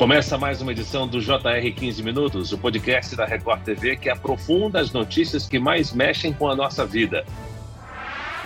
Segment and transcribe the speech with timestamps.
[0.00, 4.80] Começa mais uma edição do JR 15 Minutos, o podcast da Record TV que aprofunda
[4.80, 7.22] as notícias que mais mexem com a nossa vida.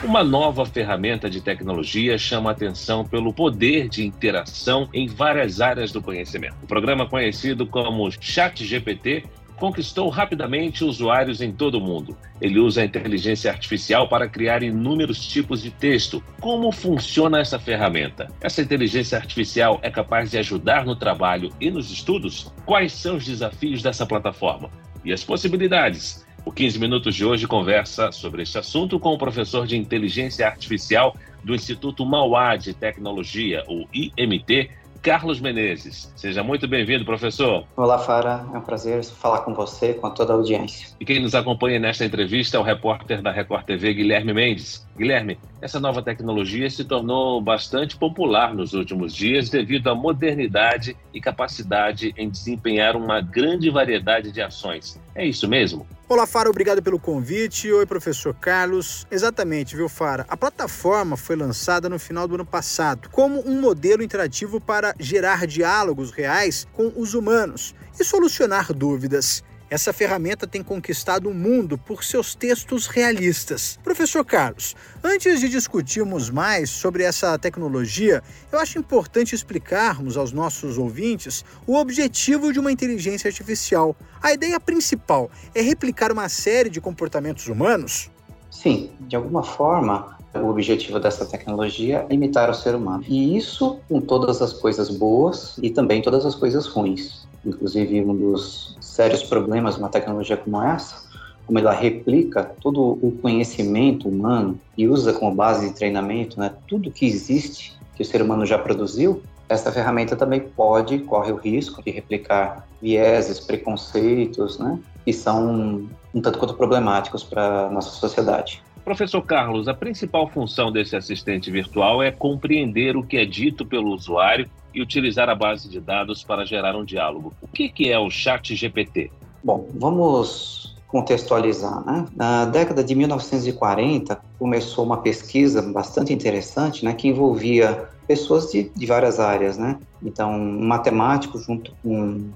[0.02, 6.02] Uma nova ferramenta de tecnologia chama atenção pelo poder de interação em várias áreas do
[6.02, 6.56] conhecimento.
[6.60, 9.22] O programa conhecido como ChatGPT
[9.56, 12.16] conquistou rapidamente usuários em todo o mundo.
[12.40, 16.22] Ele usa a inteligência artificial para criar inúmeros tipos de texto.
[16.40, 18.28] Como funciona essa ferramenta?
[18.40, 22.52] Essa inteligência artificial é capaz de ajudar no trabalho e nos estudos?
[22.66, 24.70] Quais são os desafios dessa plataforma?
[25.04, 26.24] E as possibilidades?
[26.44, 31.16] O 15 Minutos de hoje conversa sobre este assunto com o professor de inteligência artificial
[31.42, 34.70] do Instituto Mauá de Tecnologia, o IMT,
[35.04, 36.10] Carlos Menezes.
[36.16, 37.66] Seja muito bem-vindo, professor.
[37.76, 38.46] Olá, Fara.
[38.54, 40.88] É um prazer falar com você, com toda a audiência.
[40.98, 44.88] E quem nos acompanha nesta entrevista é o repórter da Record TV, Guilherme Mendes.
[44.96, 51.20] Guilherme, essa nova tecnologia se tornou bastante popular nos últimos dias devido à modernidade e
[51.20, 55.00] capacidade em desempenhar uma grande variedade de ações.
[55.14, 55.84] É isso mesmo?
[56.08, 57.72] Olá, Fara, obrigado pelo convite.
[57.72, 59.04] Oi, professor Carlos.
[59.10, 60.26] Exatamente, viu, Fara?
[60.28, 65.44] A plataforma foi lançada no final do ano passado como um modelo interativo para gerar
[65.46, 69.42] diálogos reais com os humanos e solucionar dúvidas.
[69.74, 73.76] Essa ferramenta tem conquistado o mundo por seus textos realistas.
[73.82, 80.78] Professor Carlos, antes de discutirmos mais sobre essa tecnologia, eu acho importante explicarmos aos nossos
[80.78, 83.96] ouvintes o objetivo de uma inteligência artificial.
[84.22, 88.12] A ideia principal é replicar uma série de comportamentos humanos?
[88.52, 93.02] Sim, de alguma forma, o objetivo dessa tecnologia é imitar o ser humano.
[93.08, 97.23] E isso com todas as coisas boas e também todas as coisas ruins.
[97.44, 101.04] Inclusive, um dos sérios problemas de uma tecnologia como essa,
[101.46, 106.90] como ela replica todo o conhecimento humano e usa como base de treinamento né, tudo
[106.90, 111.82] que existe que o ser humano já produziu, essa ferramenta também pode, corre o risco
[111.82, 118.62] de replicar vieses, preconceitos, né, que são um tanto quanto problemáticos para a nossa sociedade.
[118.84, 123.94] Professor Carlos, a principal função desse assistente virtual é compreender o que é dito pelo
[123.94, 127.32] usuário e utilizar a base de dados para gerar um diálogo.
[127.40, 129.10] O que, que é o Chat GPT?
[129.42, 131.84] Bom, vamos contextualizar.
[131.84, 132.06] Né?
[132.14, 138.86] Na década de 1940, começou uma pesquisa bastante interessante né, que envolvia pessoas de, de
[138.86, 139.58] várias áreas.
[139.58, 139.78] Né?
[140.02, 142.32] Então, um matemático junto com um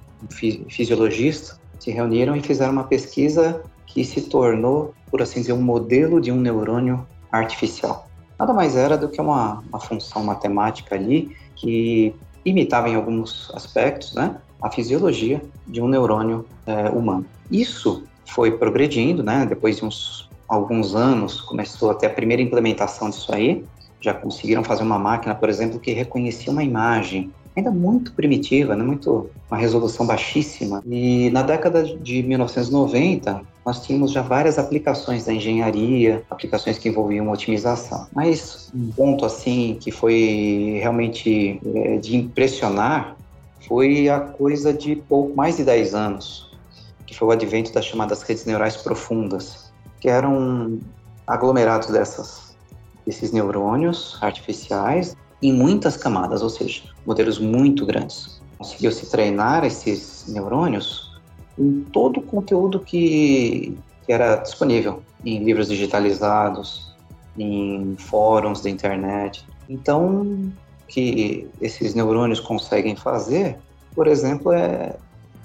[0.69, 6.21] fisiologista se reuniram e fizeram uma pesquisa que se tornou, por assim dizer, um modelo
[6.21, 8.09] de um neurônio artificial.
[8.39, 14.15] Nada mais era do que uma, uma função matemática ali que imitava em alguns aspectos
[14.15, 17.25] né, a fisiologia de um neurônio é, humano.
[17.51, 23.33] Isso foi progredindo, né, depois de uns alguns anos começou até a primeira implementação disso
[23.35, 23.65] aí,
[24.01, 28.85] já conseguiram fazer uma máquina, por exemplo, que reconhecia uma imagem ainda muito primitiva, né,
[28.85, 30.83] muito uma resolução baixíssima.
[30.87, 37.31] E na década de 1990, nós tínhamos já várias aplicações da engenharia, aplicações que envolviam
[37.31, 38.07] otimização.
[38.15, 43.15] Mas um ponto assim que foi realmente é, de impressionar
[43.69, 46.51] foi a coisa de pouco mais de 10 anos,
[47.05, 49.71] que foi o advento das chamadas redes neurais profundas,
[50.01, 50.81] que eram
[51.27, 52.57] aglomerados dessas
[53.05, 58.41] desses neurônios artificiais em muitas camadas, ou seja, modelos muito grandes.
[58.57, 61.08] Conseguiu-se treinar esses neurônios
[61.59, 63.77] em todo o conteúdo que,
[64.07, 66.95] que era disponível em livros digitalizados,
[67.37, 69.45] em fóruns da internet.
[69.69, 70.53] Então, o
[70.87, 73.59] que esses neurônios conseguem fazer,
[73.95, 74.97] por exemplo, é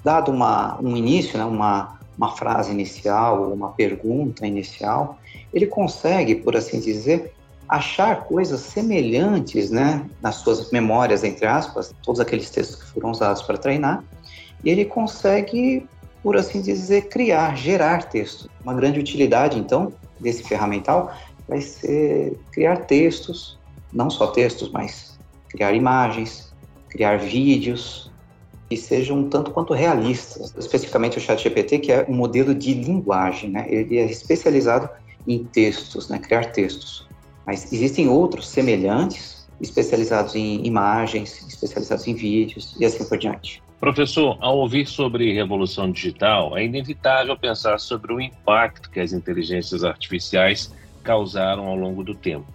[0.02, 5.18] dado uma, um início, né, uma, uma frase inicial, uma pergunta inicial,
[5.52, 7.32] ele consegue, por assim dizer,
[7.68, 13.42] achar coisas semelhantes, né, nas suas memórias, entre aspas, todos aqueles textos que foram usados
[13.42, 14.04] para treinar,
[14.62, 15.86] e ele consegue,
[16.24, 18.50] por assim dizer, criar, gerar texto.
[18.64, 21.14] Uma grande utilidade, então, desse ferramental
[21.46, 23.58] vai ser criar textos,
[23.92, 25.18] não só textos, mas
[25.50, 26.50] criar imagens,
[26.88, 28.10] criar vídeos
[28.70, 30.54] que sejam tanto quanto realistas.
[30.56, 33.66] Especificamente o ChatGPT, que é um modelo de linguagem, né?
[33.68, 34.88] Ele é especializado
[35.28, 36.18] em textos, né?
[36.18, 37.06] Criar textos.
[37.46, 43.62] Mas existem outros semelhantes, especializados em imagens, especializados em vídeos e assim por diante.
[43.84, 49.84] Professor, ao ouvir sobre revolução digital, é inevitável pensar sobre o impacto que as inteligências
[49.84, 50.72] artificiais
[51.02, 52.46] causaram ao longo do tempo.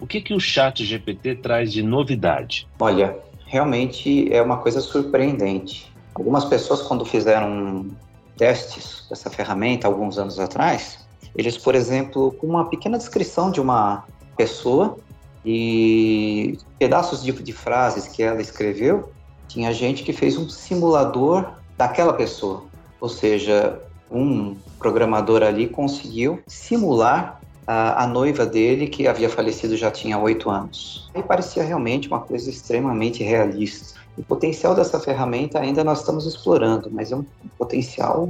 [0.00, 2.66] O que, que o chat GPT traz de novidade?
[2.80, 5.92] Olha, realmente é uma coisa surpreendente.
[6.14, 7.90] Algumas pessoas, quando fizeram
[8.38, 11.06] testes dessa ferramenta alguns anos atrás,
[11.36, 14.04] eles, por exemplo, com uma pequena descrição de uma
[14.38, 14.96] pessoa
[15.44, 19.12] e pedaços de, de frases que ela escreveu,
[19.48, 22.64] Tinha gente que fez um simulador daquela pessoa,
[23.00, 23.80] ou seja,
[24.10, 30.48] um programador ali conseguiu simular a, a, noiva dele, que havia falecido já tinha oito
[30.48, 31.10] anos.
[31.14, 33.98] E parecia realmente uma coisa extremamente realista.
[34.16, 37.24] O potencial dessa ferramenta ainda nós estamos explorando, mas é um
[37.56, 38.28] potencial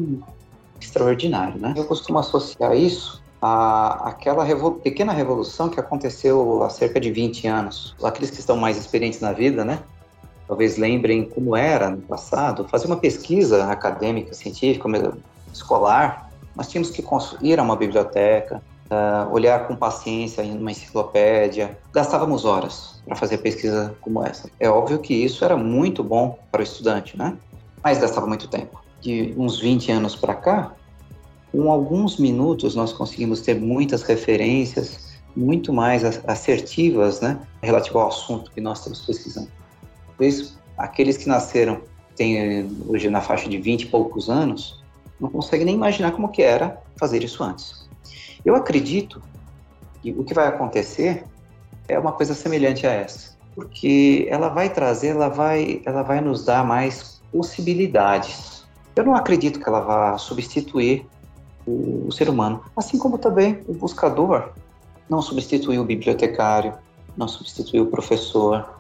[0.80, 1.74] extraordinário, né?
[1.76, 7.46] Eu costumo associar isso a, aquela revo pequena revolução que aconteceu há cerca de 20
[7.46, 7.94] anos.
[8.02, 9.80] Aqueles que estão mais experientes na vida, né?
[10.48, 14.88] Talvez lembrem como era no passado, fazer uma pesquisa acadêmica, científica,
[15.52, 17.04] escolar, nós tínhamos que
[17.42, 23.38] ir a uma biblioteca, uh, olhar com paciência em uma enciclopédia, gastávamos horas para fazer
[23.38, 24.50] pesquisa como essa.
[24.58, 27.36] É óbvio que isso era muito bom para o estudante, né?
[27.84, 28.80] Mas gastava muito tempo.
[29.00, 30.72] De uns 20 anos para cá,
[31.52, 38.50] com alguns minutos nós conseguimos ter muitas referências muito mais assertivas, né, relativo ao assunto
[38.50, 39.48] que nós estamos pesquisando.
[40.20, 41.80] Isso, aqueles que nasceram
[42.16, 44.82] têm hoje na faixa de 20 e poucos anos,
[45.20, 47.88] não conseguem nem imaginar como que era fazer isso antes.
[48.44, 49.22] Eu acredito
[50.02, 51.24] que o que vai acontecer
[51.88, 56.44] é uma coisa semelhante a essa, porque ela vai trazer, ela vai, ela vai nos
[56.44, 58.64] dar mais possibilidades.
[58.94, 61.06] Eu não acredito que ela vá substituir
[61.66, 64.50] o, o ser humano, assim como também o buscador
[65.08, 66.74] não substituiu o bibliotecário,
[67.16, 68.77] não substituiu o professor,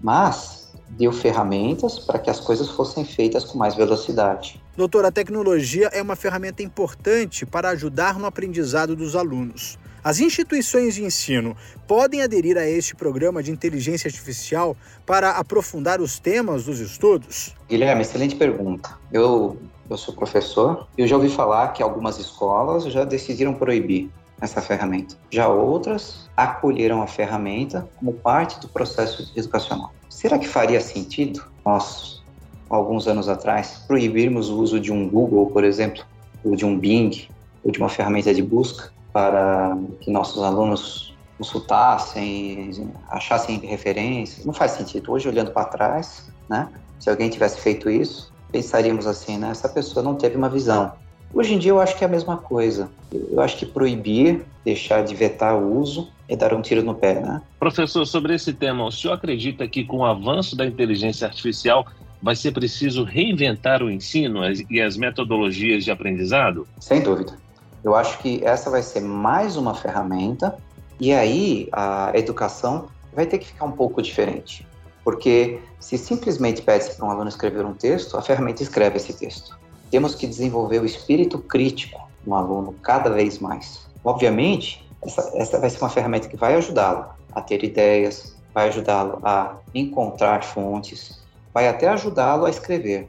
[0.00, 4.60] mas deu ferramentas para que as coisas fossem feitas com mais velocidade.
[4.76, 9.78] Doutor, a tecnologia é uma ferramenta importante para ajudar no aprendizado dos alunos.
[10.02, 11.54] As instituições de ensino
[11.86, 14.74] podem aderir a este programa de inteligência artificial
[15.04, 17.54] para aprofundar os temas dos estudos?
[17.68, 18.98] Guilherme, excelente pergunta.
[19.12, 19.58] Eu,
[19.90, 24.60] eu sou professor e eu já ouvi falar que algumas escolas já decidiram proibir essa
[24.62, 25.16] ferramenta.
[25.30, 29.92] Já outras acolheram a ferramenta como parte do processo educacional.
[30.08, 32.22] Será que faria sentido nós,
[32.68, 36.04] alguns anos atrás, proibirmos o uso de um Google, por exemplo,
[36.44, 37.28] ou de um Bing,
[37.62, 44.44] ou de uma ferramenta de busca para que nossos alunos consultassem, achassem referências?
[44.44, 45.12] Não faz sentido.
[45.12, 50.02] Hoje, olhando para trás, né, se alguém tivesse feito isso, pensaríamos assim, né, essa pessoa
[50.02, 50.92] não teve uma visão.
[51.32, 52.90] Hoje em dia eu acho que é a mesma coisa.
[53.12, 57.20] Eu acho que proibir, deixar de vetar o uso, é dar um tiro no pé,
[57.20, 57.40] né?
[57.58, 61.86] Professor, sobre esse tema, o senhor acredita que com o avanço da inteligência artificial
[62.22, 66.66] vai ser preciso reinventar o ensino e as metodologias de aprendizado?
[66.78, 67.38] Sem dúvida.
[67.82, 70.56] Eu acho que essa vai ser mais uma ferramenta
[71.00, 74.66] e aí a educação vai ter que ficar um pouco diferente.
[75.02, 79.58] Porque se simplesmente pede para um aluno escrever um texto, a ferramenta escreve esse texto.
[79.90, 83.86] Temos que desenvolver o espírito crítico no aluno cada vez mais.
[84.04, 89.18] Obviamente, essa, essa vai ser uma ferramenta que vai ajudá-lo a ter ideias, vai ajudá-lo
[89.22, 91.20] a encontrar fontes,
[91.52, 93.08] vai até ajudá-lo a escrever.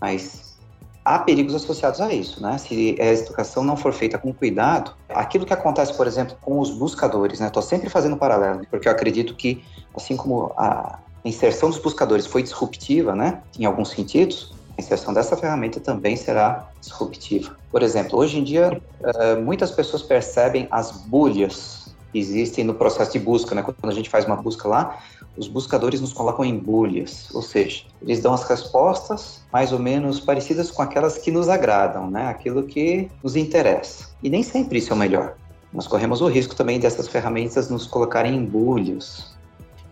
[0.00, 0.56] Mas
[1.04, 2.58] há perigos associados a isso, né?
[2.58, 6.70] Se a educação não for feita com cuidado, aquilo que acontece, por exemplo, com os
[6.70, 7.46] buscadores, né?
[7.46, 9.64] Estou sempre fazendo paralelo, porque eu acredito que,
[9.96, 13.42] assim como a inserção dos buscadores foi disruptiva, né?
[13.58, 17.56] Em alguns sentidos, a inserção dessa ferramenta também será disruptiva.
[17.70, 23.12] Por exemplo, hoje em dia, eh, muitas pessoas percebem as bolhas que existem no processo
[23.12, 23.56] de busca.
[23.56, 23.62] Né?
[23.62, 25.00] Quando a gente faz uma busca lá,
[25.36, 30.20] os buscadores nos colocam em bolhas, ou seja, eles dão as respostas mais ou menos
[30.20, 32.28] parecidas com aquelas que nos agradam, né?
[32.28, 34.10] aquilo que nos interessa.
[34.22, 35.34] E nem sempre isso é o melhor.
[35.72, 39.36] Nós corremos o risco também dessas ferramentas nos colocarem em bolhas.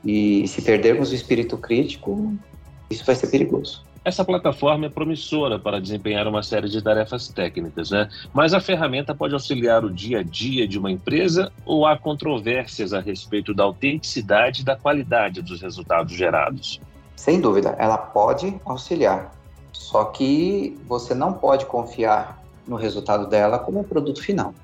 [0.05, 2.33] E se perdermos o espírito crítico,
[2.89, 3.86] isso vai ser perigoso.
[4.07, 8.09] Essa plataforma é promissora para desempenhar uma série de tarefas técnicas, né?
[8.33, 12.93] Mas a ferramenta pode auxiliar o dia a dia de uma empresa ou há controvérsias
[12.93, 16.81] a respeito da autenticidade e da qualidade dos resultados gerados?
[17.17, 19.33] Sem dúvida, ela pode auxiliar.
[19.73, 24.55] Só que você não pode confiar no resultado dela como um produto final.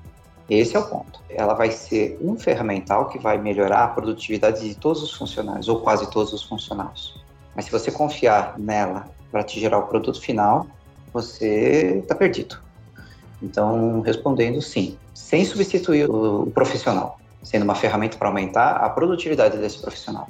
[0.49, 1.19] Esse é o ponto.
[1.29, 5.81] Ela vai ser um ferramental que vai melhorar a produtividade de todos os funcionários, ou
[5.81, 7.21] quase todos os funcionários.
[7.53, 10.67] Mas se você confiar nela para te gerar o produto final,
[11.11, 12.59] você está perdido.
[13.41, 19.79] Então, respondendo sim, sem substituir o, profissional, sendo uma ferramenta para aumentar a produtividade desse
[19.79, 20.29] profissional.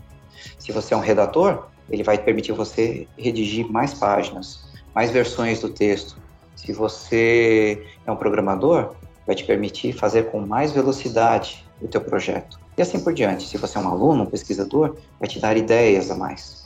[0.58, 4.64] Se você é um redator, ele vai permitir você redigir mais páginas,
[4.96, 6.16] mais versões do texto.
[6.56, 8.96] Se você é um programador,
[9.28, 12.58] vai te permitir fazer com mais velocidade o teu projeto.
[12.78, 13.50] E assim por diante.
[13.50, 16.64] Se você é um aluno, um pesquisador, vai te dar ideias a mais.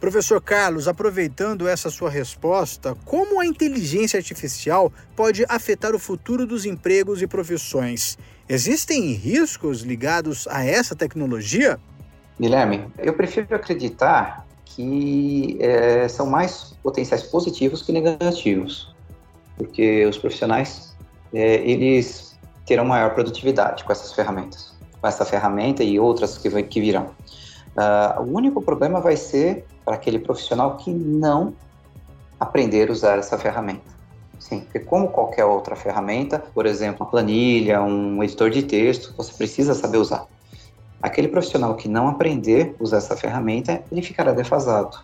[0.00, 6.64] Professor Carlos, aproveitando essa sua resposta, como a inteligência artificial pode afetar o futuro dos
[6.64, 8.16] empregos e profissões?
[8.48, 11.78] Existem riscos ligados a essa tecnologia?
[12.40, 18.94] Guilherme, eu prefiro acreditar que é, são mais potenciais positivos que negativos,
[19.58, 20.96] porque os profissionais
[21.34, 26.80] é, eles terão maior produtividade com essas ferramentas, com essa ferramenta e outras que, que
[26.80, 27.10] virão.
[27.76, 31.52] Uh, o único problema vai ser para aquele profissional que não
[32.38, 33.90] aprender a usar essa ferramenta.
[34.38, 39.32] Sim, porque como qualquer outra ferramenta, por exemplo, uma planilha, um editor de texto, você
[39.32, 40.26] precisa saber usar.
[41.02, 44.96] Aquele profissional que não aprender a usar essa ferramenta, ele ficará defasado,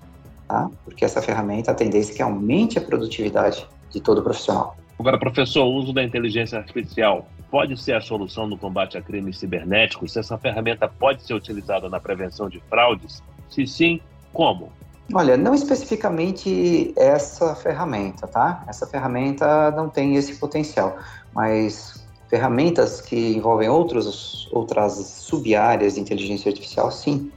[0.47, 0.71] tá?
[0.85, 4.77] Porque essa ferramenta, a tendência é que aumente a produtividade de todo profissional.
[4.99, 9.39] Agora, professor, o uso da inteligência artificial pode ser a solução no combate a crimes
[9.39, 10.13] cibernéticos?
[10.13, 13.21] Se essa ferramenta pode ser utilizada na prevenção de fraudes?
[13.51, 14.01] Se sim,
[14.37, 14.71] como?
[15.15, 18.65] Olha, não especificamente essa ferramenta, tá?
[18.69, 20.99] Essa ferramenta não tem esse potencial,
[21.33, 27.33] mas ferramentas que envolvem outros, outras sub-áreas de inteligência artificial, sim,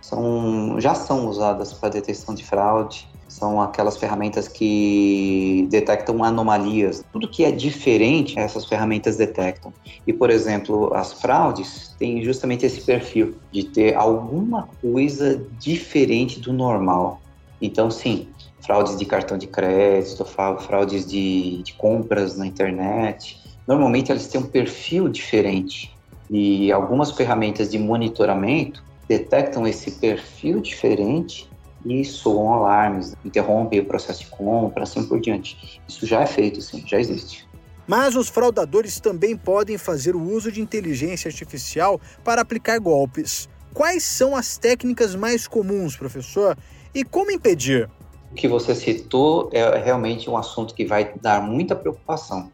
[0.00, 7.04] são, já são usadas para detecção de fraude, são aquelas ferramentas que detectam anomalias.
[7.12, 9.72] Tudo que é diferente, essas ferramentas detectam.
[10.04, 16.52] E, por exemplo, as fraudes têm justamente esse perfil de ter alguma coisa diferente do
[16.52, 17.20] normal.
[17.62, 18.28] Então, sim,
[18.60, 24.46] fraudes de cartão de crédito, fraudes de, de compras na internet, normalmente eles têm um
[24.46, 25.94] perfil diferente.
[26.28, 31.50] E algumas ferramentas de monitoramento detectam esse perfil diferente
[31.84, 35.80] e soam alarmes, interrompem o processo de compra, assim por diante.
[35.88, 37.44] Isso já é feito, sim, já existe.
[37.88, 43.48] Mas os fraudadores também podem fazer o uso de inteligência artificial para aplicar golpes.
[43.74, 46.56] Quais são as técnicas mais comuns, professor?
[46.94, 47.90] E como impedir?
[48.30, 52.48] O que você citou é realmente um assunto que vai dar muita preocupação.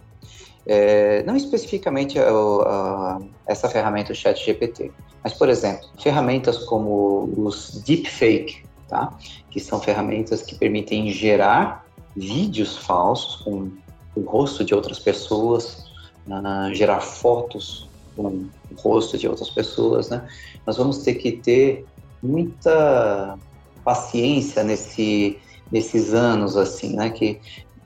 [0.66, 4.90] É, não especificamente a, a, essa ferramenta, ChatGPT,
[5.22, 9.16] mas, por exemplo, ferramentas como os deepfake, tá?
[9.50, 13.70] que são ferramentas que permitem gerar vídeos falsos com
[14.14, 15.84] o rosto de outras pessoas,
[16.72, 20.26] gerar fotos com o rosto de outras pessoas, né?
[20.66, 21.84] Nós vamos ter que ter
[22.22, 23.38] muita
[23.84, 25.38] paciência nesse,
[25.70, 27.10] nesses anos, assim, né?
[27.10, 27.40] Que,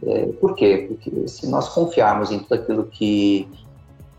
[0.06, 0.86] é, por quê?
[0.88, 3.48] Porque se nós confiarmos em tudo aquilo que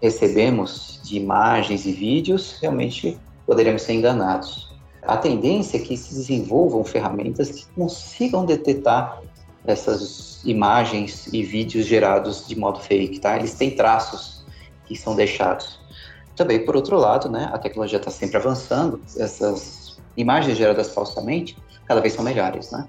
[0.01, 4.71] recebemos de imagens e vídeos, realmente poderemos ser enganados.
[5.03, 9.21] A tendência é que se desenvolvam ferramentas que consigam detectar
[9.65, 13.37] essas imagens e vídeos gerados de modo fake, tá?
[13.37, 14.45] Eles têm traços
[14.85, 15.79] que são deixados.
[16.35, 22.01] Também, por outro lado, né, a tecnologia está sempre avançando, essas imagens geradas falsamente cada
[22.01, 22.87] vez são melhores, né?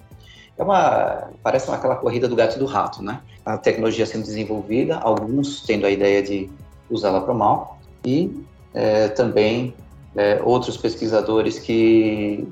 [0.63, 3.21] É uma, parece uma, aquela corrida do gato e do rato, né?
[3.45, 6.49] A tecnologia sendo desenvolvida, alguns tendo a ideia de
[6.89, 8.31] usá-la para o mal e
[8.73, 9.75] é, também
[10.15, 12.47] é, outros pesquisadores que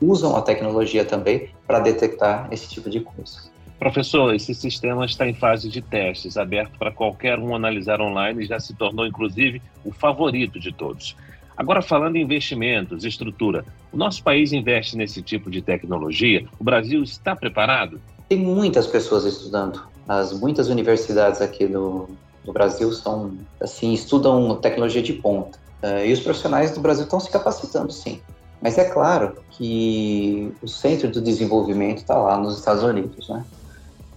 [0.00, 3.50] usam a tecnologia também para detectar esse tipo de coisa.
[3.78, 8.46] Professor, esse sistema está em fase de testes, aberto para qualquer um analisar online e
[8.46, 11.14] já se tornou, inclusive, o favorito de todos.
[11.56, 16.44] Agora, falando em investimentos, estrutura, o nosso país investe nesse tipo de tecnologia?
[16.58, 18.00] O Brasil está preparado?
[18.28, 19.82] Tem muitas pessoas estudando.
[20.06, 22.08] As muitas universidades aqui do,
[22.44, 25.58] do Brasil são, assim, estudam tecnologia de ponta.
[25.82, 28.20] Uh, e os profissionais do Brasil estão se capacitando, sim.
[28.60, 33.44] Mas é claro que o centro do desenvolvimento está lá nos Estados Unidos, né?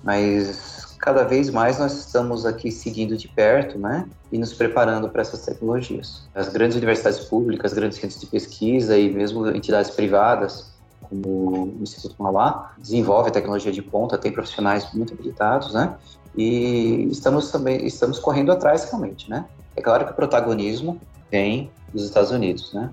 [0.03, 4.05] Mas cada vez mais nós estamos aqui seguindo de perto, né?
[4.31, 6.27] E nos preparando para essas tecnologias.
[6.35, 12.15] As grandes universidades públicas, grandes centros de pesquisa e mesmo entidades privadas, como o Instituto
[12.21, 15.95] Mauá, desenvolve tecnologia de ponta, tem profissionais muito habilitados, né?
[16.35, 19.45] E estamos também estamos correndo atrás realmente, né?
[19.75, 20.99] É claro que o protagonismo
[21.31, 22.91] vem dos Estados Unidos, né?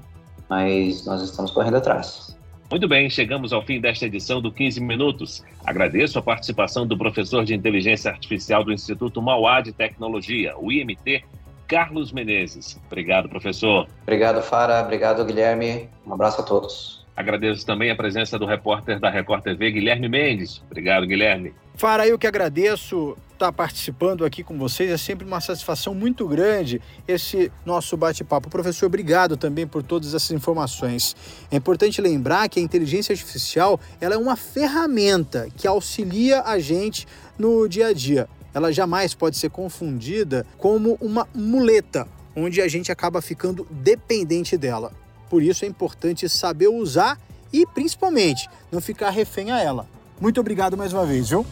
[0.48, 2.35] Mas nós estamos correndo atrás.
[2.68, 5.44] Muito bem, chegamos ao fim desta edição do 15 Minutos.
[5.64, 11.24] Agradeço a participação do professor de Inteligência Artificial do Instituto Mauá de Tecnologia, o IMT,
[11.68, 12.80] Carlos Menezes.
[12.86, 13.86] Obrigado, professor.
[14.02, 14.82] Obrigado, Fara.
[14.82, 15.88] Obrigado, Guilherme.
[16.04, 17.05] Um abraço a todos.
[17.16, 20.62] Agradeço também a presença do repórter da Record TV, Guilherme Mendes.
[20.66, 21.54] Obrigado, Guilherme.
[21.74, 24.90] Fara, eu que agradeço estar participando aqui com vocês.
[24.90, 28.50] É sempre uma satisfação muito grande esse nosso bate-papo.
[28.50, 31.16] Professor, obrigado também por todas essas informações.
[31.50, 37.06] É importante lembrar que a inteligência artificial ela é uma ferramenta que auxilia a gente
[37.38, 38.28] no dia a dia.
[38.52, 44.92] Ela jamais pode ser confundida como uma muleta, onde a gente acaba ficando dependente dela.
[45.28, 47.18] Por isso é importante saber usar
[47.52, 49.86] e, principalmente, não ficar refém a ela.
[50.20, 51.46] Muito obrigado mais uma vez, viu?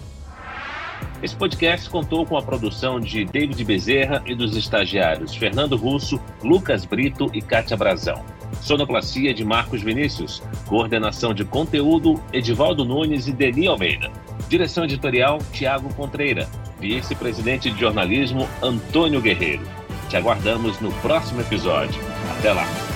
[1.22, 6.84] Esse podcast contou com a produção de David Bezerra e dos estagiários Fernando Russo, Lucas
[6.84, 8.22] Brito e Kátia Brazão.
[8.60, 10.42] Sonoplastia de Marcos Vinícius.
[10.66, 14.10] Coordenação de conteúdo Edivaldo Nunes e Deni Almeida.
[14.48, 16.48] Direção editorial Tiago Contreira.
[16.78, 19.64] Vice-presidente de jornalismo Antônio Guerreiro.
[20.08, 22.00] Te aguardamos no próximo episódio.
[22.38, 22.93] Até lá!